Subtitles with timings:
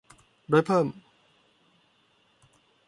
[0.49, 0.87] โดยเพิ่ม